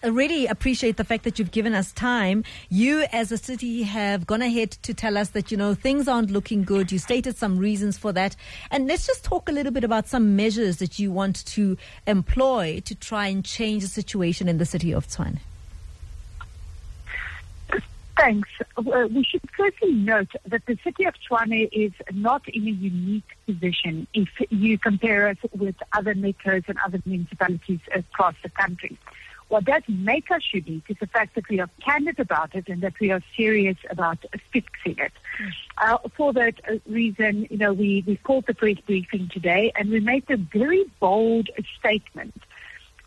I 0.03 0.07
really 0.07 0.45
appreciate 0.45 0.97
the 0.97 1.03
fact 1.03 1.23
that 1.23 1.39
you've 1.39 1.49
given 1.49 1.73
us 1.73 1.91
time. 1.91 2.43
You, 2.69 3.05
as 3.11 3.31
a 3.31 3.37
city, 3.37 3.81
have 3.81 4.27
gone 4.27 4.43
ahead 4.43 4.71
to 4.83 4.93
tell 4.93 5.17
us 5.17 5.29
that, 5.29 5.49
you 5.49 5.57
know, 5.57 5.73
things 5.73 6.07
aren't 6.07 6.29
looking 6.29 6.63
good. 6.63 6.91
You 6.91 6.99
stated 6.99 7.35
some 7.35 7.57
reasons 7.57 7.97
for 7.97 8.13
that. 8.13 8.35
And 8.69 8.87
let's 8.87 9.07
just 9.07 9.23
talk 9.23 9.49
a 9.49 9.51
little 9.51 9.71
bit 9.71 9.83
about 9.83 10.07
some 10.07 10.35
measures 10.35 10.77
that 10.77 10.99
you 10.99 11.11
want 11.11 11.43
to 11.47 11.77
employ 12.05 12.81
to 12.85 12.93
try 12.93 13.27
and 13.27 13.43
change 13.43 13.81
the 13.81 13.89
situation 13.89 14.47
in 14.47 14.59
the 14.59 14.65
city 14.65 14.91
of 14.91 15.07
Tshwane. 15.07 15.39
Thanks. 18.17 18.49
Uh, 18.77 19.07
we 19.11 19.23
should 19.23 19.41
firstly 19.55 19.91
note 19.91 20.31
that 20.45 20.65
the 20.65 20.77
city 20.83 21.05
of 21.05 21.13
Tshwane 21.15 21.69
is 21.71 21.91
not 22.13 22.47
in 22.47 22.67
a 22.67 22.71
unique 22.71 23.37
position 23.45 24.07
if 24.13 24.29
you 24.49 24.77
compare 24.79 25.27
us 25.27 25.37
with 25.55 25.75
other 25.93 26.15
metros 26.15 26.67
and 26.67 26.77
other 26.83 26.99
municipalities 27.05 27.79
across 27.93 28.33
the 28.41 28.49
country. 28.49 28.97
What 29.49 29.63
does 29.63 29.83
make 29.87 30.29
us 30.29 30.41
unique 30.51 30.83
is 30.89 30.97
the 30.99 31.07
fact 31.07 31.35
that 31.35 31.47
we 31.47 31.59
are 31.61 31.69
candid 31.81 32.19
about 32.19 32.53
it 32.53 32.67
and 32.67 32.81
that 32.81 32.99
we 32.99 33.11
are 33.11 33.21
serious 33.35 33.77
about 33.89 34.17
fixing 34.51 34.97
it. 34.97 35.13
Uh, 35.77 35.97
for 36.17 36.33
that 36.33 36.55
reason, 36.85 37.47
you 37.49 37.57
know, 37.57 37.71
we, 37.71 38.03
we 38.05 38.17
called 38.17 38.45
the 38.45 38.53
press 38.53 38.77
briefing 38.85 39.29
today 39.31 39.71
and 39.75 39.89
we 39.89 40.01
made 40.01 40.29
a 40.29 40.35
very 40.37 40.83
bold 40.99 41.49
statement 41.79 42.33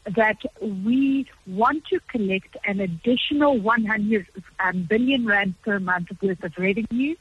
that 0.07 0.39
we 0.63 1.29
want 1.47 1.85
to 1.87 2.01
collect 2.09 2.57
an 2.65 2.81
additional 2.81 3.59
100 3.59 4.27
um, 4.61 4.83
billion 4.85 5.27
rand 5.27 5.55
per 5.63 5.79
month 5.79 6.09
worth 6.23 6.43
of 6.43 6.57
revenue. 6.57 7.15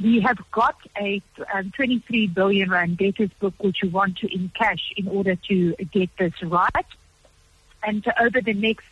We 0.00 0.20
have 0.20 0.38
got 0.50 0.76
a 0.98 1.22
um, 1.52 1.72
23 1.76 2.28
billion 2.28 2.70
rand 2.70 2.96
debtors 2.96 3.30
book 3.38 3.54
which 3.58 3.82
we 3.82 3.90
want 3.90 4.16
to 4.18 4.28
encash 4.28 4.80
in 4.96 5.08
order 5.08 5.36
to 5.48 5.74
get 5.92 6.08
this 6.18 6.42
right 6.42 6.86
and 7.86 8.04
over 8.20 8.40
the 8.40 8.52
next 8.52 8.84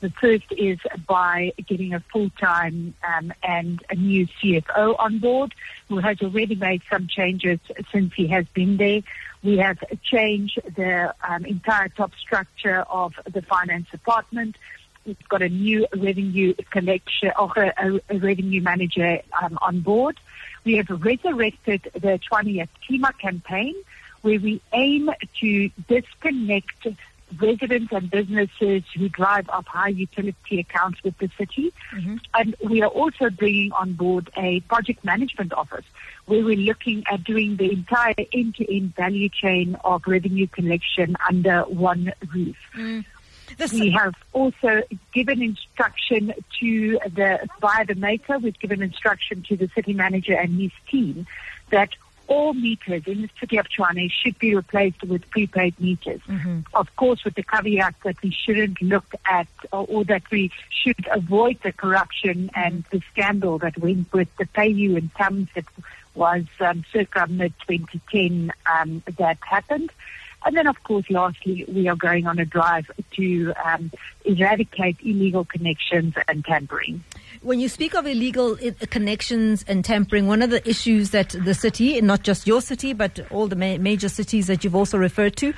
the 0.00 0.10
first 0.10 0.46
is 0.50 0.78
by 1.06 1.52
getting 1.66 1.92
a 1.92 2.00
full-time 2.00 2.94
um, 3.06 3.32
and 3.42 3.84
a 3.90 3.94
new 3.94 4.26
CFO 4.26 4.98
on 4.98 5.18
board 5.18 5.54
who 5.88 5.98
has 5.98 6.20
already 6.22 6.54
made 6.54 6.80
some 6.90 7.06
changes 7.06 7.60
since 7.92 8.14
he 8.14 8.26
has 8.28 8.46
been 8.54 8.78
there. 8.78 9.02
We 9.42 9.58
have 9.58 9.78
changed 10.02 10.58
the 10.74 11.14
um, 11.26 11.44
entire 11.44 11.88
top 11.90 12.12
structure 12.14 12.80
of 12.80 13.12
the 13.30 13.42
finance 13.42 13.88
department. 13.90 14.56
We've 15.04 15.28
got 15.28 15.42
a 15.42 15.48
new 15.48 15.86
revenue 15.94 16.54
collection, 16.70 17.32
or 17.38 17.52
a, 17.56 18.00
a 18.08 18.18
revenue 18.18 18.62
manager 18.62 19.20
um, 19.40 19.58
on 19.60 19.80
board. 19.80 20.18
We 20.64 20.76
have 20.76 20.88
resurrected 20.90 21.90
the 21.94 22.20
20th 22.30 22.68
TIMA 22.86 23.12
campaign, 23.20 23.74
where 24.22 24.38
we 24.38 24.60
aim 24.72 25.10
to 25.40 25.70
disconnect 25.88 26.86
residents 27.38 27.92
and 27.92 28.10
businesses 28.10 28.82
who 28.94 29.08
drive 29.08 29.48
up 29.50 29.66
high 29.66 29.88
utility 29.88 30.60
accounts 30.60 31.02
with 31.04 31.16
the 31.18 31.30
city. 31.38 31.72
Mm-hmm. 31.92 32.16
And 32.34 32.56
we 32.62 32.82
are 32.82 32.88
also 32.88 33.30
bringing 33.30 33.72
on 33.72 33.92
board 33.92 34.30
a 34.36 34.60
project 34.60 35.04
management 35.04 35.52
office 35.52 35.84
where 36.26 36.44
we're 36.44 36.56
looking 36.56 37.04
at 37.10 37.24
doing 37.24 37.56
the 37.56 37.72
entire 37.72 38.14
end-to-end 38.32 38.94
value 38.94 39.28
chain 39.28 39.76
of 39.84 40.02
revenue 40.06 40.46
collection 40.48 41.16
under 41.28 41.62
one 41.62 42.12
roof. 42.32 42.56
Mm. 42.76 43.04
we 43.72 43.90
have 43.90 44.14
also 44.32 44.82
given 45.12 45.42
instruction 45.42 46.32
to 46.60 46.98
the 47.12 47.48
via 47.60 47.84
the 47.84 47.96
maker. 47.96 48.38
We've 48.38 48.58
given 48.58 48.80
instruction 48.80 49.42
to 49.48 49.56
the 49.56 49.68
city 49.74 49.92
manager 49.92 50.34
and 50.34 50.60
his 50.60 50.70
team 50.88 51.26
that 51.70 51.90
all 52.30 52.54
meters 52.54 53.02
in 53.06 53.22
the 53.22 53.30
city 53.40 53.58
of 53.58 53.66
Tshwane 53.68 54.08
should 54.08 54.38
be 54.38 54.54
replaced 54.54 55.02
with 55.02 55.28
prepaid 55.30 55.78
meters. 55.80 56.20
Mm-hmm. 56.28 56.60
Of 56.72 56.94
course, 56.94 57.24
with 57.24 57.34
the 57.34 57.42
caveat 57.42 57.96
that 58.04 58.22
we 58.22 58.30
shouldn't 58.30 58.80
look 58.80 59.12
at 59.24 59.48
or, 59.72 59.84
or 59.88 60.04
that 60.04 60.22
we 60.30 60.52
should 60.70 61.08
avoid 61.10 61.58
the 61.64 61.72
corruption 61.72 62.48
and 62.54 62.84
the 62.90 63.02
scandal 63.10 63.58
that 63.58 63.76
went 63.78 64.12
with 64.12 64.28
the 64.38 64.46
PEU 64.46 64.96
in 64.96 65.10
terms 65.18 65.48
that 65.56 65.64
was 66.14 66.44
um, 66.60 66.84
circa 66.92 67.26
mid 67.28 67.52
2010 67.68 68.52
um, 68.64 69.02
that 69.18 69.38
happened. 69.42 69.90
And 70.44 70.56
then, 70.56 70.66
of 70.66 70.82
course, 70.84 71.04
lastly, 71.10 71.64
we 71.68 71.88
are 71.88 71.96
going 71.96 72.26
on 72.26 72.38
a 72.38 72.44
drive 72.44 72.90
to 73.16 73.52
um, 73.64 73.90
eradicate 74.24 74.96
illegal 75.02 75.44
connections 75.44 76.14
and 76.28 76.44
tampering. 76.44 77.04
When 77.42 77.58
you 77.58 77.68
speak 77.68 77.94
of 77.94 78.06
illegal 78.06 78.58
connections 78.90 79.64
and 79.66 79.84
tampering, 79.84 80.26
one 80.26 80.42
of 80.42 80.50
the 80.50 80.66
issues 80.68 81.10
that 81.10 81.30
the 81.30 81.54
city, 81.54 82.00
not 82.00 82.22
just 82.22 82.46
your 82.46 82.60
city, 82.60 82.92
but 82.92 83.20
all 83.30 83.46
the 83.46 83.56
ma- 83.56 83.78
major 83.78 84.08
cities 84.08 84.46
that 84.46 84.62
you've 84.62 84.74
also 84.74 84.98
referred 84.98 85.36
to, 85.36 85.54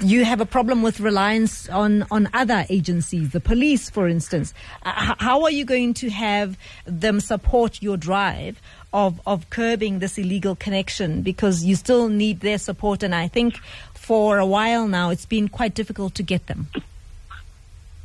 you 0.00 0.24
have 0.24 0.40
a 0.40 0.46
problem 0.46 0.82
with 0.82 1.00
reliance 1.00 1.68
on, 1.68 2.06
on 2.10 2.28
other 2.34 2.66
agencies, 2.68 3.30
the 3.30 3.40
police, 3.40 3.90
for 3.90 4.08
instance. 4.08 4.54
Uh, 4.84 5.14
how 5.18 5.42
are 5.42 5.50
you 5.50 5.64
going 5.64 5.94
to 5.94 6.10
have 6.10 6.56
them 6.84 7.18
support 7.18 7.82
your 7.82 7.96
drive 7.96 8.60
of, 8.92 9.20
of 9.26 9.50
curbing 9.50 9.98
this 9.98 10.18
illegal 10.18 10.54
connection? 10.54 11.22
Because 11.22 11.64
you 11.64 11.74
still 11.74 12.08
need 12.08 12.40
their 12.40 12.58
support, 12.58 13.02
and 13.02 13.12
I 13.12 13.26
think 13.26 13.58
for 14.04 14.38
a 14.38 14.46
while 14.46 14.86
now 14.86 15.10
it's 15.10 15.26
been 15.26 15.48
quite 15.48 15.74
difficult 15.74 16.14
to 16.14 16.22
get 16.22 16.46
them. 16.46 16.68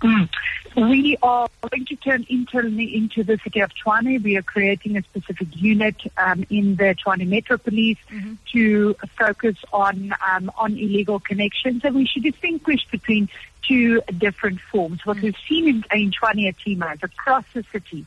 Mm. 0.01 0.29
We 0.75 1.17
are 1.21 1.49
going 1.69 1.85
to 1.87 1.95
turn 1.97 2.25
internally 2.29 2.95
into 2.95 3.23
the 3.23 3.37
city 3.43 3.59
of 3.59 3.71
Tshwane. 3.71 4.23
We 4.23 4.37
are 4.37 4.41
creating 4.41 4.95
a 4.95 5.01
specific 5.01 5.47
unit 5.55 5.97
um, 6.15 6.45
in 6.49 6.77
the 6.77 6.95
Tshwane 6.95 7.27
Metro 7.27 7.57
Police 7.57 7.97
mm-hmm. 8.09 8.35
to 8.53 8.95
focus 9.17 9.57
on 9.73 10.13
um, 10.31 10.51
on 10.57 10.77
illegal 10.77 11.19
connections, 11.19 11.83
and 11.83 11.95
we 11.95 12.05
should 12.05 12.23
distinguish 12.23 12.87
between 12.89 13.27
two 13.67 14.01
different 14.17 14.61
forms. 14.61 15.05
What 15.05 15.17
mm-hmm. 15.17 15.25
we've 15.25 15.37
seen 15.49 15.67
in, 15.67 15.83
in 15.91 16.11
Tshwane 16.11 16.43
Ya 16.45 16.51
Tima 16.51 17.03
across 17.03 17.43
the 17.53 17.66
city 17.73 18.05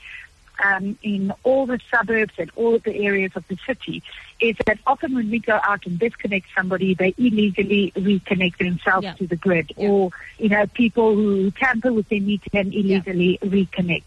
um, 0.62 0.98
in 1.02 1.32
all 1.42 1.66
the 1.66 1.80
suburbs 1.90 2.34
and 2.38 2.50
all 2.56 2.74
of 2.74 2.82
the 2.82 2.94
areas 3.04 3.32
of 3.34 3.46
the 3.48 3.58
city 3.66 4.02
is 4.40 4.56
that 4.66 4.78
often 4.86 5.14
when 5.14 5.30
we 5.30 5.38
go 5.38 5.58
out 5.62 5.86
and 5.86 5.98
disconnect 5.98 6.46
somebody, 6.56 6.94
they 6.94 7.14
illegally 7.16 7.92
reconnect 7.96 8.58
themselves 8.58 9.04
yeah. 9.04 9.14
to 9.14 9.26
the 9.26 9.36
grid, 9.36 9.72
yeah. 9.76 9.88
or 9.88 10.10
you 10.38 10.48
know 10.48 10.66
people 10.66 11.14
who 11.14 11.50
tamper 11.52 11.92
with 11.92 12.08
their 12.08 12.20
meter 12.20 12.50
and 12.52 12.74
illegally 12.74 13.38
yeah. 13.42 13.48
reconnect. 13.48 14.02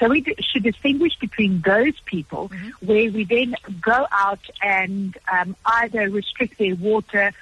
So 0.00 0.08
we 0.08 0.24
should 0.40 0.64
distinguish 0.64 1.16
between 1.18 1.60
those 1.60 1.98
people 2.04 2.48
mm-hmm. 2.48 2.86
where 2.86 3.10
we 3.10 3.24
then 3.24 3.54
go 3.80 4.06
out 4.10 4.40
and 4.62 5.16
um, 5.32 5.56
either 5.64 6.10
restrict 6.10 6.58
their 6.58 6.74
water 6.74 7.32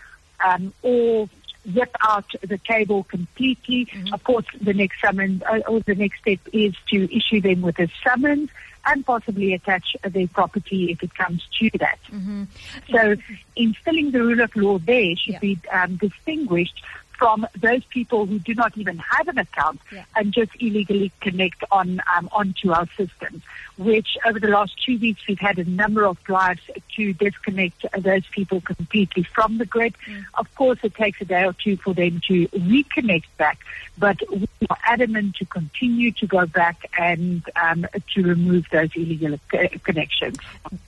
um, 0.45 0.73
or 0.83 1.29
zip 1.71 1.95
out 2.03 2.27
the 2.43 2.59
cable 2.59 3.05
completely. 3.05 3.87
Mm-hmm. 3.87 4.15
Of 4.15 4.25
course, 4.25 4.47
the 4.61 4.75
next 4.75 5.01
summons 5.01 5.43
uh, 5.43 5.61
or 5.69 5.81
the 5.81 5.95
next 5.95 6.21
step 6.21 6.41
is 6.53 6.75
to 6.91 7.17
issue 7.17 7.41
them 7.41 7.63
with 7.63 7.79
a 7.79 7.89
summons 8.03 8.51
and 8.87 9.05
possibly 9.05 9.55
attach 9.55 9.97
their 10.03 10.29
property 10.29 10.93
if 10.93 11.03
it 11.03 11.15
comes 11.15 11.47
to 11.59 11.71
that. 11.79 11.99
Mm-hmm. 12.11 12.45
So 12.91 13.17
instilling 13.57 14.11
the 14.11 14.21
rule 14.21 14.41
of 14.41 14.55
law 14.57 14.79
there 14.79 15.17
should 15.17 15.35
yeah. 15.35 15.39
be 15.39 15.59
um, 15.73 15.97
distinguished 15.97 16.83
from 17.17 17.47
those 17.59 17.85
people 17.85 18.27
who 18.27 18.39
do 18.39 18.55
not 18.55 18.77
even 18.77 18.99
have 18.99 19.29
an 19.29 19.39
account 19.39 19.81
yeah. 19.93 20.05
and 20.17 20.33
just 20.33 20.51
illegally 20.61 21.13
connect 21.21 21.65
on 21.71 22.01
um, 22.15 22.29
onto 22.33 22.73
our 22.73 22.87
systems. 22.97 23.43
Which 23.77 24.17
over 24.25 24.39
the 24.39 24.49
last 24.49 24.83
two 24.85 24.99
weeks 24.99 25.27
we've 25.27 25.39
had 25.39 25.59
a 25.59 25.65
number 25.65 26.05
of 26.05 26.23
drives 26.25 26.61
to 26.97 27.13
disconnect 27.13 27.85
those 27.99 28.27
people 28.31 28.61
completely 28.61 29.23
from 29.23 29.59
the 29.59 29.67
grid. 29.67 29.95
Mm. 30.07 30.25
Of 30.35 30.55
course, 30.55 30.79
it 30.83 30.95
takes 30.95 31.21
a 31.21 31.25
day 31.25 31.45
or 31.45 31.53
two 31.53 31.77
for 31.77 31.95
them 31.95 32.21
to 32.29 32.49
reconnect 32.49 33.25
back, 33.37 33.59
but 33.99 34.19
we 34.31 34.49
are 34.71 34.79
adamant 34.85 35.37
to 35.37 35.45
continue 35.45 36.13
to 36.13 36.27
go 36.27 36.47
back 36.47 36.91
and 36.99 37.43
um, 37.57 37.87
to 38.15 38.23
remove 38.23 38.67
those 38.71 38.91
illegal 38.95 39.39
connections. 39.83 40.37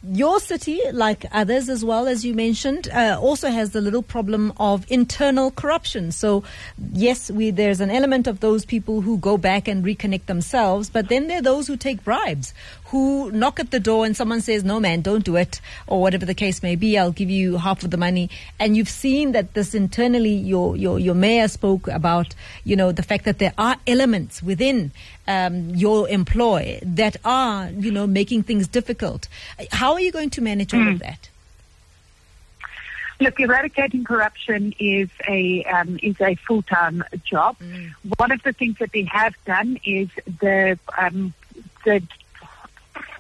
Your 0.03 0.41
city, 0.41 0.81
like 0.93 1.25
others 1.33 1.69
as 1.69 1.85
well 1.85 2.07
as 2.07 2.25
you 2.25 2.35
mentioned, 2.35 2.89
uh, 2.89 3.19
also 3.21 3.51
has 3.51 3.71
the 3.71 3.81
little 3.81 4.03
problem 4.03 4.53
of 4.59 4.85
internal 4.91 5.51
corruption. 5.51 6.13
So 6.13 6.45
yes, 6.93 7.31
we 7.31 7.51
there's 7.51 7.81
an 7.81 7.91
element 7.91 8.27
of 8.27 8.41
those 8.41 8.65
people 8.65 9.01
who 9.01 9.19
go 9.19 9.37
back 9.37 9.69
and 9.69 9.85
reconnect 9.85 10.27
themselves, 10.27 10.91
but 10.91 11.09
then 11.09 11.29
there 11.29 11.39
are 11.39 11.43
those 11.43 11.67
who 11.67 11.77
take 11.77 12.05
bribes, 12.05 12.55
who 12.87 13.31
knock 13.33 13.59
at 13.59 13.71
the 13.71 13.81
door 13.81 14.05
and 14.05 14.17
someone 14.17 14.41
says, 14.41 14.63
"No, 14.65 14.79
man, 14.79 15.01
don't 15.01 15.25
do 15.25 15.37
it," 15.37 15.61
or 15.87 16.01
whatever 16.01 16.25
the 16.25 16.35
case 16.35 16.63
may 16.63 16.77
be. 16.77 16.97
I'll 16.99 17.13
give 17.13 17.31
you 17.31 17.57
half 17.57 17.83
of 17.83 17.91
the 17.91 17.97
money. 17.97 18.31
And 18.61 18.77
you've 18.77 18.89
seen 18.89 19.33
that 19.33 19.55
this 19.55 19.75
internally. 19.75 20.35
Your 20.35 20.77
your 20.77 20.99
your 20.99 21.15
mayor 21.15 21.49
spoke 21.49 21.89
about 21.89 22.35
you 22.65 22.77
know 22.77 22.93
the 22.93 23.03
fact 23.03 23.25
that 23.25 23.39
there 23.39 23.55
are 23.59 23.77
elements 23.87 24.43
within 24.43 24.93
um, 25.27 25.71
your 25.71 26.09
employ 26.09 26.79
that 26.83 27.17
are 27.25 27.71
you 27.71 27.91
know 27.91 28.07
making 28.07 28.45
things 28.45 28.69
difficult. 28.69 29.29
How 29.73 29.95
are 29.95 30.01
you 30.01 30.13
going 30.13 30.31
to 30.31 30.41
manage 30.41 30.73
all 30.73 30.89
of 30.89 30.99
that? 31.01 31.29
Look, 33.19 33.41
eradicating 33.41 34.05
corruption 34.05 34.75
is 34.79 35.09
a 35.27 35.65
um, 35.65 35.99
is 36.03 36.21
a 36.21 36.35
full 36.35 36.63
time 36.63 37.03
job. 37.25 37.57
Mm. 37.59 37.93
One 38.19 38.31
of 38.31 38.43
the 38.43 38.53
things 38.53 38.79
that 38.79 38.93
we 38.93 39.05
have 39.05 39.35
done 39.47 39.81
is 39.85 40.11
the 40.41 40.79
um, 40.99 41.33
the 41.85 42.03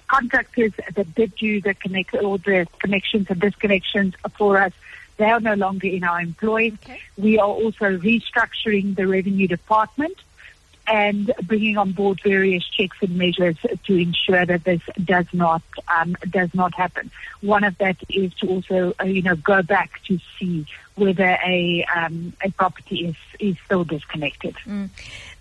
contractors 0.08 0.72
that 0.94 1.14
did 1.14 1.34
do 1.36 1.60
the 1.60 1.74
connect 1.74 2.14
all 2.14 2.38
the 2.38 2.66
connections 2.78 3.26
and 3.28 3.40
disconnections 3.40 4.14
for 4.36 4.58
us. 4.58 4.72
They 5.16 5.24
are 5.24 5.40
no 5.40 5.54
longer 5.54 5.86
in 5.86 6.04
our 6.04 6.20
employ. 6.20 6.72
Okay. 6.74 7.00
We 7.16 7.38
are 7.38 7.48
also 7.48 7.86
restructuring 7.98 8.96
the 8.96 9.06
revenue 9.06 9.48
department 9.48 10.16
and 10.88 11.32
bringing 11.42 11.76
on 11.76 11.92
board 11.92 12.20
various 12.22 12.64
checks 12.68 12.96
and 13.00 13.16
measures 13.16 13.56
to 13.84 13.94
ensure 13.94 14.46
that 14.46 14.64
this 14.64 14.80
does 15.04 15.26
not 15.32 15.62
um, 15.88 16.16
does 16.30 16.52
not 16.54 16.74
happen. 16.74 17.10
One 17.40 17.64
of 17.64 17.76
that 17.78 17.96
is 18.08 18.32
to 18.34 18.48
also 18.48 18.94
uh, 19.00 19.04
you 19.04 19.22
know 19.22 19.36
go 19.36 19.62
back 19.62 20.02
to 20.04 20.18
see 20.38 20.66
whether 20.96 21.38
a 21.44 21.84
um, 21.94 22.32
a 22.42 22.50
property 22.50 23.06
is 23.06 23.16
is 23.38 23.56
still 23.64 23.84
disconnected. 23.84 24.56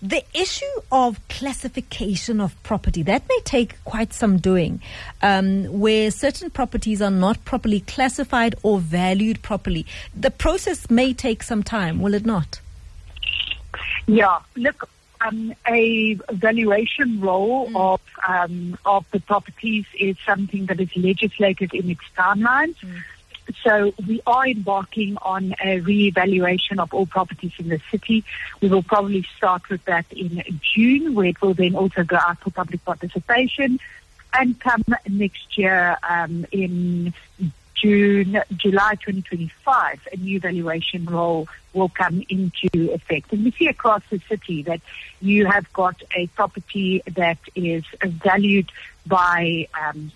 The 0.02 0.22
issue 0.34 0.64
of 0.92 1.26
classification 1.28 2.40
of 2.40 2.60
property 2.62 3.02
that 3.04 3.22
may 3.28 3.38
take 3.44 3.82
quite 3.84 4.12
some 4.12 4.38
doing, 4.38 4.82
um, 5.22 5.64
where 5.80 6.10
certain 6.10 6.50
properties 6.50 7.00
are 7.00 7.10
not 7.10 7.44
properly 7.44 7.80
classified 7.80 8.54
or 8.62 8.78
valued 8.78 9.42
properly. 9.42 9.86
The 10.14 10.30
process 10.30 10.90
may 10.90 11.14
take 11.14 11.42
some 11.42 11.62
time, 11.62 12.00
will 12.00 12.14
it 12.14 12.26
not? 12.26 12.60
Yeah, 14.06 14.38
look, 14.54 14.88
um, 15.26 15.54
a 15.66 16.14
valuation 16.30 17.20
roll 17.20 17.70
of 17.76 18.00
um, 18.26 18.78
of 18.84 19.04
the 19.10 19.20
properties 19.20 19.84
is 19.98 20.16
something 20.24 20.66
that 20.66 20.80
is 20.80 20.94
legislated 20.96 21.74
in 21.74 21.90
its 21.90 22.02
timelines. 22.16 22.76
So 23.62 23.94
we 24.06 24.20
are 24.26 24.46
embarking 24.46 25.18
on 25.22 25.54
a 25.62 25.78
re-evaluation 25.78 26.80
of 26.80 26.92
all 26.92 27.06
properties 27.06 27.52
in 27.58 27.68
the 27.68 27.80
city. 27.90 28.24
We 28.60 28.68
will 28.68 28.82
probably 28.82 29.24
start 29.36 29.68
with 29.68 29.84
that 29.84 30.06
in 30.10 30.42
June, 30.74 31.14
where 31.14 31.26
it 31.26 31.40
will 31.40 31.54
then 31.54 31.76
also 31.76 32.02
go 32.02 32.16
out 32.16 32.40
for 32.40 32.50
public 32.50 32.84
participation, 32.84 33.78
and 34.32 34.58
come 34.58 34.84
next 35.08 35.56
year 35.56 35.96
um, 36.08 36.44
in 36.50 37.14
June, 37.80 38.40
July 38.56 38.94
2025, 38.94 40.08
a 40.12 40.16
new 40.16 40.40
valuation 40.40 41.04
roll 41.04 41.48
will 41.72 41.88
come 41.88 42.22
into 42.28 42.92
effect. 42.92 43.32
And 43.32 43.44
we 43.44 43.50
see 43.50 43.68
across 43.68 44.02
the 44.10 44.18
city 44.28 44.62
that 44.62 44.80
you 45.20 45.46
have 45.46 45.70
got 45.72 46.02
a 46.14 46.26
property 46.28 47.02
that 47.06 47.38
is 47.54 47.84
valued 48.02 48.70
by 49.06 49.68
um, 49.78 50.10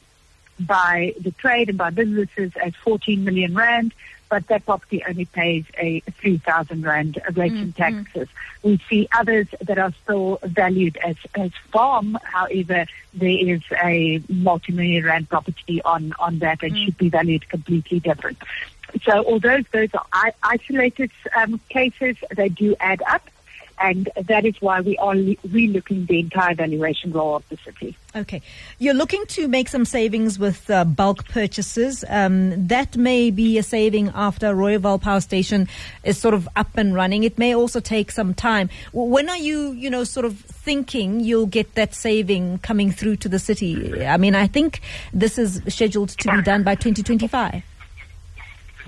by 0.59 1.15
the 1.19 1.31
trade 1.33 1.71
and 1.71 1.79
by 1.79 1.91
businesses 1.91 2.53
as 2.63 2.75
14 2.77 3.25
million 3.25 3.55
rand, 3.55 3.95
but 4.31 4.47
that 4.47 4.65
property 4.65 5.03
only 5.07 5.27
pays 5.27 5.65
a 5.77 6.01
3,000 6.21 6.83
rand 6.83 7.21
rate 7.35 7.53
in 7.53 7.73
taxes. 7.73 8.29
We 8.63 8.81
see 8.89 9.09
others 9.13 9.49
that 9.61 9.77
are 9.77 9.93
still 10.05 10.39
valued 10.43 10.97
as, 10.99 11.17
as 11.35 11.51
farm. 11.73 12.17
However, 12.23 12.87
there 13.13 13.55
is 13.55 13.63
a 13.83 14.23
multi-million 14.29 15.05
rand 15.05 15.29
property 15.29 15.83
on, 15.83 16.15
on 16.19 16.39
that 16.39 16.63
and 16.63 16.79
should 16.79 16.97
be 16.97 17.09
valued 17.09 17.49
completely 17.49 17.99
different. 17.99 18.39
So 19.03 19.25
although 19.25 19.59
those 19.73 19.91
are 19.95 20.33
isolated 20.43 21.11
um, 21.37 21.61
cases, 21.69 22.17
they 22.35 22.49
do 22.49 22.77
add 22.81 23.03
up. 23.09 23.29
And 23.81 24.11
that 24.29 24.45
is 24.45 24.55
why 24.61 24.83
we 24.83 24.99
are 24.99 25.15
relooking 25.15 26.07
the 26.07 26.21
entire 26.21 26.55
valuation 26.55 27.13
roll 27.13 27.37
of 27.37 27.49
the 27.49 27.57
city. 27.65 27.97
Okay. 28.15 28.43
You're 28.79 28.95
looking 28.95 29.25
to 29.29 29.49
make 29.49 29.69
some 29.69 29.87
savings 29.87 30.39
with 30.39 30.69
uh, 30.69 30.85
bulk 30.85 31.27
purchases. 31.29 32.05
Um, 32.09 32.67
that 32.67 32.97
may 32.99 33.31
be 33.31 33.57
a 33.57 33.63
saving 33.63 34.11
after 34.15 34.55
Rooiwal 34.55 35.01
Power 35.01 35.21
Station 35.21 35.67
is 36.05 36.19
sort 36.19 36.35
of 36.35 36.47
up 36.57 36.77
and 36.77 36.95
running. 36.95 37.25
It 37.25 37.39
may 37.39 37.55
also 37.55 37.81
take 37.81 38.11
some 38.11 38.35
time. 38.35 38.69
When 38.93 39.31
are 39.31 39.39
you, 39.39 39.73
you 39.73 39.89
know, 39.89 40.05
sort 40.05 40.27
of 40.27 40.39
thinking 40.39 41.21
you'll 41.21 41.47
get 41.47 41.75
that 41.77 41.95
saving 41.95 42.59
coming 42.59 42.91
through 42.91 43.17
to 43.17 43.31
the 43.31 43.39
city? 43.39 44.05
I 44.05 44.19
mean, 44.19 44.35
I 44.35 44.47
think 44.47 44.83
this 45.15 45.39
is 45.39 45.63
scheduled 45.69 46.11
to 46.11 46.37
be 46.37 46.43
done 46.43 46.65
by 46.65 46.75
2025. 46.75 47.63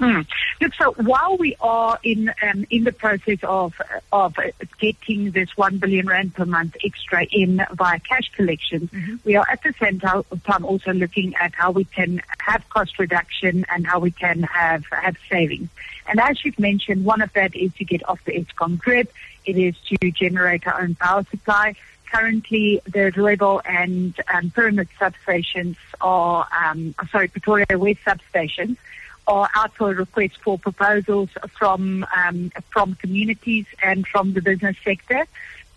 Hmm. 0.03 0.23
Look, 0.61 0.75
so 0.75 0.91
while 0.95 1.37
we 1.37 1.55
are 1.61 1.97
in 2.03 2.35
um, 2.43 2.67
in 2.71 2.83
the 2.83 2.91
process 2.91 3.39
of 3.45 3.81
of 4.11 4.35
getting 4.81 5.31
this 5.31 5.57
one 5.57 5.79
billion 5.79 6.09
rand 6.09 6.35
per 6.35 6.45
month 6.45 6.77
extra 6.83 7.25
in 7.31 7.65
via 7.73 8.01
cash 8.01 8.29
collections, 8.35 8.91
we 9.25 9.37
are 9.37 9.47
at 9.49 9.63
the 9.63 9.73
same 9.81 10.01
time 10.01 10.65
also 10.65 10.93
looking 10.93 11.37
at 11.37 11.55
how 11.55 11.71
we 11.71 11.85
can 11.85 12.21
have 12.41 12.69
cost 12.69 12.99
reduction 12.99 13.65
and 13.69 13.87
how 13.87 14.01
we 14.01 14.11
can 14.11 14.43
have 14.43 14.85
have 14.87 15.17
savings. 15.31 15.69
And 16.09 16.19
as 16.19 16.45
you've 16.45 16.59
mentioned, 16.59 17.05
one 17.05 17.23
of 17.23 17.33
that 17.35 17.55
is 17.55 17.73
to 17.75 17.85
get 17.85 18.09
off 18.09 18.25
the 18.25 18.33
Eskom 18.33 18.79
grid. 18.79 19.07
It 19.45 19.57
is 19.57 19.77
to 19.87 20.11
generate 20.11 20.67
our 20.67 20.81
own 20.81 20.97
power 20.97 21.25
supply. 21.31 21.77
Currently, 22.13 22.81
the 22.87 23.13
Rooiwal 23.13 23.63
and 23.65 24.21
um, 24.35 24.51
Pyramid 24.51 24.89
substations 25.01 25.77
are, 26.01 26.49
um, 26.53 26.93
sorry, 27.13 27.29
Pretoria 27.29 27.79
West 27.79 28.01
substations 28.05 28.79
are 29.27 29.49
out 29.55 29.75
for 29.75 29.93
a 29.93 29.95
request 29.95 30.37
for 30.39 30.59
proposals 30.59 31.31
from 31.59 32.05
um, 32.17 32.51
from 32.71 32.95
communities 32.97 33.67
and 33.83 34.07
from 34.07 34.33
the 34.33 34.43
business 34.43 34.77
sector 34.85 35.27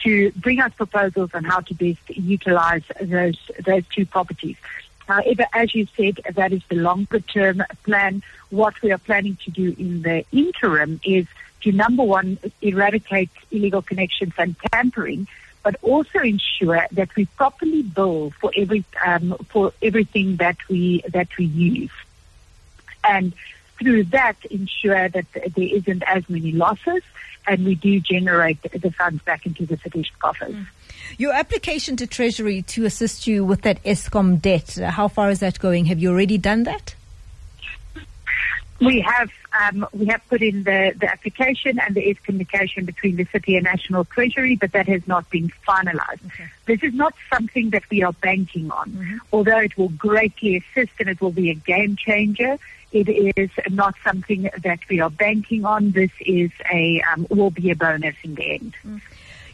to 0.03 0.31
bring 0.31 0.59
us 0.59 0.73
proposals 0.73 1.31
on 1.33 1.43
how 1.43 1.59
to 1.59 1.73
best 1.73 2.09
utilize 2.09 2.83
those 3.01 3.39
those 3.65 3.83
two 3.87 4.05
properties. 4.05 4.57
However, 5.07 5.45
as 5.53 5.75
you 5.75 5.87
said, 5.95 6.19
that 6.33 6.51
is 6.51 6.63
the 6.69 6.75
longer 6.75 7.19
term 7.19 7.63
plan. 7.83 8.23
What 8.49 8.81
we 8.81 8.91
are 8.91 8.97
planning 8.97 9.37
to 9.45 9.51
do 9.51 9.75
in 9.77 10.01
the 10.01 10.25
interim 10.31 10.99
is 11.03 11.27
to 11.61 11.71
number 11.71 12.03
one, 12.03 12.37
eradicate 12.61 13.29
illegal 13.51 13.81
connections 13.81 14.33
and 14.37 14.55
tampering, 14.71 15.27
but 15.63 15.75
also 15.81 16.19
ensure 16.19 16.85
that 16.91 17.15
we 17.15 17.25
properly 17.25 17.81
bill 17.81 18.31
for 18.39 18.51
every 18.55 18.83
um, 19.05 19.35
for 19.49 19.73
everything 19.81 20.37
that 20.37 20.57
we 20.69 21.03
that 21.09 21.27
we 21.37 21.45
use 21.45 21.91
and 23.07 23.33
through 23.79 24.03
that 24.05 24.37
ensure 24.49 25.09
that 25.09 25.25
there 25.33 25.75
isn't 25.75 26.03
as 26.07 26.29
many 26.29 26.51
losses 26.51 27.03
and 27.47 27.65
we 27.65 27.75
do 27.75 27.99
generate 27.99 28.61
the 28.61 28.91
funds 28.91 29.21
back 29.23 29.45
into 29.45 29.65
the 29.65 29.77
city's 29.77 30.09
coffers. 30.19 30.55
Your 31.17 31.33
application 31.33 31.95
to 31.97 32.07
Treasury 32.07 32.61
to 32.63 32.85
assist 32.85 33.27
you 33.27 33.45
with 33.45 33.61
that 33.61 33.83
Eskom 33.83 34.41
debt, 34.41 34.79
uh, 34.79 34.89
how 34.89 35.07
far 35.07 35.29
is 35.29 35.39
that 35.39 35.59
going? 35.59 35.85
Have 35.85 35.99
you 35.99 36.09
already 36.09 36.37
done 36.37 36.63
that? 36.63 36.95
We 38.81 38.99
have 39.01 39.29
um, 39.57 39.87
we 39.93 40.07
have 40.07 40.21
put 40.27 40.41
in 40.41 40.63
the, 40.63 40.93
the 40.99 41.09
application 41.09 41.79
and 41.79 41.95
there 41.95 42.03
is 42.03 42.17
communication 42.19 42.83
between 42.83 43.15
the 43.15 43.23
city 43.31 43.55
and 43.55 43.63
national 43.63 44.03
treasury, 44.03 44.57
but 44.57 44.73
that 44.73 44.87
has 44.89 45.07
not 45.07 45.29
been 45.29 45.49
finalised. 45.65 46.25
Okay. 46.25 46.47
This 46.65 46.83
is 46.83 46.93
not 46.93 47.13
something 47.33 47.69
that 47.69 47.83
we 47.89 48.03
are 48.03 48.11
banking 48.11 48.69
on, 48.71 49.21
although 49.31 49.59
it 49.59 49.77
will 49.77 49.89
greatly 49.89 50.57
assist 50.57 50.91
and 50.99 51.07
it 51.07 51.21
will 51.21 51.31
be 51.31 51.51
a 51.51 51.53
game 51.53 51.95
changer. 51.95 52.57
It 52.95 53.33
is 53.37 53.49
not 53.69 53.95
something 54.03 54.49
that 54.63 54.79
we 54.89 55.01
are 55.01 55.09
banking 55.09 55.65
on. 55.65 55.91
This 55.91 56.11
is 56.21 56.51
a 56.71 57.01
um, 57.11 57.27
will 57.29 57.51
be 57.51 57.69
a 57.69 57.75
bonus 57.75 58.15
in 58.23 58.35
the 58.35 58.51
end. 58.53 58.73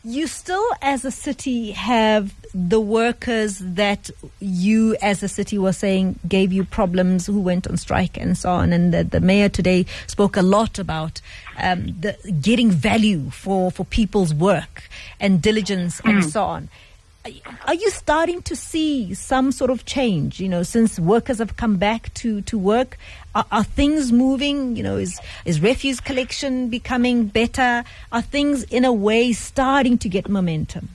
You 0.03 0.25
still, 0.25 0.65
as 0.81 1.05
a 1.05 1.11
city, 1.11 1.71
have 1.71 2.33
the 2.55 2.79
workers 2.79 3.59
that 3.59 4.09
you, 4.39 4.95
as 4.99 5.21
a 5.21 5.27
city, 5.27 5.59
were 5.59 5.73
saying 5.73 6.19
gave 6.27 6.51
you 6.51 6.63
problems, 6.63 7.27
who 7.27 7.39
went 7.39 7.67
on 7.67 7.77
strike 7.77 8.17
and 8.17 8.35
so 8.35 8.49
on. 8.49 8.73
And 8.73 8.91
the, 8.91 9.03
the 9.03 9.19
mayor 9.19 9.47
today 9.47 9.85
spoke 10.07 10.37
a 10.37 10.41
lot 10.41 10.79
about 10.79 11.21
um, 11.57 11.95
the 11.99 12.17
getting 12.41 12.71
value 12.71 13.29
for, 13.29 13.71
for 13.71 13.85
people's 13.85 14.33
work 14.33 14.89
and 15.19 15.39
diligence 15.39 16.01
and 16.03 16.25
so 16.25 16.43
on. 16.43 16.69
Are 17.67 17.75
you 17.75 17.91
starting 17.91 18.41
to 18.43 18.55
see 18.55 19.13
some 19.13 19.51
sort 19.51 19.69
of 19.69 19.85
change? 19.85 20.39
You 20.39 20.49
know, 20.49 20.63
since 20.63 20.99
workers 20.99 21.37
have 21.37 21.55
come 21.55 21.77
back 21.77 22.11
to, 22.15 22.41
to 22.41 22.57
work, 22.57 22.97
are, 23.35 23.45
are 23.51 23.63
things 23.63 24.11
moving? 24.11 24.75
You 24.75 24.81
know, 24.81 24.97
is 24.97 25.19
is 25.45 25.61
refuse 25.61 25.99
collection 25.99 26.69
becoming 26.69 27.27
better? 27.27 27.83
Are 28.11 28.23
things 28.23 28.63
in 28.63 28.85
a 28.85 28.91
way 28.91 29.33
starting 29.33 29.99
to 29.99 30.09
get 30.09 30.29
momentum? 30.29 30.89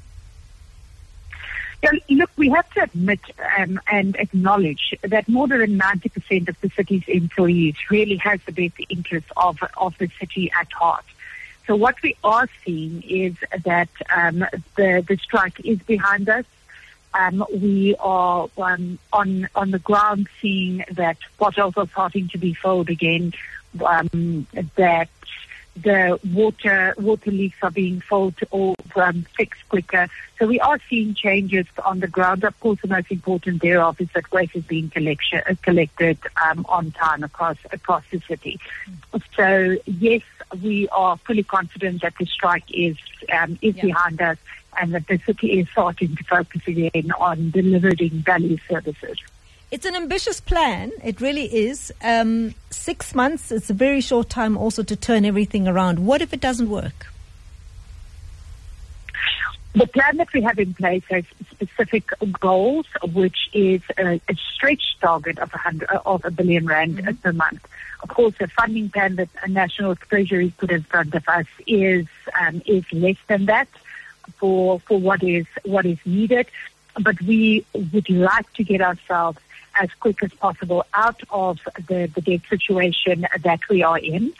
Yeah, 1.83 1.90
look, 2.09 2.30
we 2.37 2.49
have 2.50 2.68
to 2.71 2.83
admit 2.83 3.21
um, 3.56 3.78
and 3.87 4.16
acknowledge 4.16 4.95
that 5.02 5.28
more 5.28 5.47
than 5.47 5.78
90% 5.78 6.49
of 6.49 6.61
the 6.61 6.71
city's 6.71 7.04
employees 7.06 7.76
really 7.90 8.16
has 8.16 8.40
the 8.47 8.52
best 8.52 8.75
interest 8.88 9.26
of, 9.37 9.59
of 9.76 9.97
the 9.99 10.11
city 10.18 10.50
at 10.59 10.73
heart. 10.73 11.04
So 11.66 11.75
what 11.75 12.00
we 12.02 12.14
are 12.23 12.49
seeing 12.64 13.02
is 13.02 13.35
that 13.64 13.88
um, 14.14 14.44
the 14.76 15.04
the 15.06 15.18
strike 15.20 15.58
is 15.64 15.80
behind 15.80 16.28
us. 16.28 16.44
Um, 17.12 17.44
we 17.52 17.96
are 17.99 18.49
um, 18.56 18.99
on 19.12 19.49
on 19.56 19.70
the 19.73 19.80
ground 19.80 20.28
seeing 20.40 20.85
that 20.92 21.16
bottles 21.38 21.76
are 21.76 21.88
starting 21.88 22.28
to 22.28 22.38
be 22.38 22.54
filled 22.54 22.88
again. 22.88 23.32
Um, 23.85 24.46
that 24.76 25.08
the 25.76 26.18
water 26.32 26.94
water 26.99 27.30
leaks 27.30 27.58
are 27.62 27.70
being 27.70 28.00
filled 28.00 28.37
or 28.50 28.75
um, 28.97 29.26
fixed 29.37 29.69
quicker. 29.69 30.09
So 30.38 30.47
we 30.47 30.61
are 30.61 30.79
seeing 30.88 31.15
changes 31.15 31.67
on 31.85 32.00
the 32.00 32.07
ground. 32.09 32.45
Of 32.45 32.59
course, 32.61 32.81
the 32.83 32.88
most 32.88 33.11
important 33.11 33.62
thereof 33.62 34.00
is 34.00 34.09
that 34.15 34.31
waste 34.33 34.55
is 34.57 34.65
being 34.65 34.91
collection, 34.91 35.43
uh, 35.49 35.55
collected 35.62 36.19
um, 36.45 36.67
on 36.69 36.91
time 36.93 37.23
across 37.25 37.57
across 37.73 38.05
the 38.11 38.21
city. 38.21 38.61
So 39.35 39.76
yes, 39.87 40.23
we 40.62 40.88
are 40.91 41.17
fully 41.19 41.43
confident 41.43 42.03
that 42.03 42.15
the 42.19 42.26
strike 42.26 42.65
is 42.71 42.97
um, 43.33 43.59
is 43.62 43.76
Yeah. 43.76 43.83
behind 43.83 44.21
us 44.21 44.38
and 44.79 44.93
that 44.95 45.07
the 45.09 45.19
city 45.25 45.59
is 45.61 45.69
starting 45.71 46.15
to 46.17 46.25
focus 46.25 46.62
again 46.67 47.11
on 47.19 47.50
delivering 47.50 48.11
value 48.11 48.59
services. 48.69 49.19
It's 49.71 49.85
an 49.87 49.97
ambitious 49.97 50.41
plan. 50.41 50.93
It 51.03 51.21
really 51.21 51.47
is. 51.47 51.93
Um, 52.03 52.55
six 52.71 53.15
months, 53.15 53.50
it's 53.50 53.69
a 53.69 53.75
very 53.75 54.00
short 54.00 54.29
time 54.31 54.57
also 54.57 54.83
to 54.85 54.95
turn 54.95 55.25
everything 55.25 55.67
around. 55.67 56.07
What 56.07 56.23
if 56.23 56.33
it 56.33 56.41
doesn't 56.41 56.71
work? 56.71 57.07
The 59.76 59.87
plan 59.87 60.16
that 60.16 60.33
we 60.33 60.40
have 60.40 60.59
in 60.59 60.73
place 60.73 61.02
has 61.11 61.25
specific 61.50 62.09
goals, 62.40 62.87
which 63.12 63.50
is 63.52 63.83
a, 63.99 64.18
a 64.26 64.35
stretch 64.35 64.97
target 65.02 65.38
of 65.38 65.52
a 65.52 65.59
hundred 65.59 65.90
of 66.06 66.25
a 66.25 66.30
billion 66.30 66.64
rand 66.64 67.23
per 67.23 67.35
month. 67.35 67.68
Of 68.02 68.09
course, 68.09 68.35
the 68.38 68.49
funding 68.49 68.88
plan 68.88 69.16
that 69.16 69.28
a 69.42 69.49
national 69.49 69.95
treasury 69.97 70.54
put 70.56 70.71
in 70.71 70.83
front 70.85 71.14
of 71.14 71.28
us 71.28 71.45
is 71.66 72.06
um, 72.40 72.62
is 72.64 72.90
less 72.90 73.18
than 73.26 73.45
that 73.47 73.68
for 74.38 74.80
for 74.80 74.99
what 74.99 75.23
is 75.23 75.45
what 75.64 75.85
is 75.85 75.99
needed. 76.06 76.47
But 76.99 77.21
we 77.21 77.66
would 77.75 78.09
like 78.09 78.50
to 78.54 78.64
get 78.64 78.80
ourselves 78.80 79.40
as 79.78 79.90
quick 80.00 80.23
as 80.23 80.33
possible 80.33 80.87
out 80.95 81.21
of 81.28 81.59
the, 81.87 82.11
the 82.14 82.23
debt 82.23 82.40
situation 82.49 83.26
that 83.42 83.61
we 83.68 83.83
are 83.83 83.99
in 83.99 84.33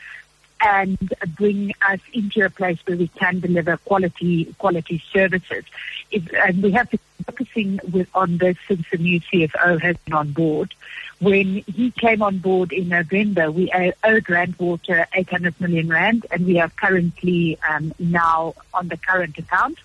and 0.61 0.97
bring 1.35 1.73
us 1.87 1.99
into 2.13 2.45
a 2.45 2.49
place 2.49 2.79
where 2.85 2.97
we 2.97 3.07
can 3.09 3.39
deliver 3.39 3.77
quality 3.77 4.53
quality 4.57 5.03
services. 5.13 5.63
If, 6.11 6.33
and 6.33 6.63
we 6.63 6.71
have 6.71 6.89
been 6.89 6.99
focusing 7.25 7.79
with, 7.91 8.09
on 8.15 8.37
this 8.37 8.57
since 8.67 8.85
the 8.91 8.97
new 8.97 9.19
CFO 9.21 9.81
has 9.81 9.97
been 9.97 10.13
on 10.13 10.31
board. 10.31 10.73
When 11.19 11.63
he 11.67 11.91
came 11.91 12.21
on 12.21 12.37
board 12.37 12.71
in 12.71 12.89
November, 12.89 13.51
we 13.51 13.71
owed 14.03 14.29
Rand 14.29 14.55
Water 14.59 15.07
800 15.13 15.59
million 15.59 15.89
rand, 15.89 16.27
and 16.29 16.45
we 16.45 16.59
are 16.59 16.69
currently 16.69 17.57
um, 17.67 17.93
now 17.97 18.53
on 18.73 18.87
the 18.87 18.97
current 18.97 19.37
account. 19.37 19.79